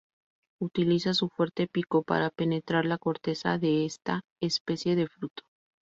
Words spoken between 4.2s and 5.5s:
especie de fruto.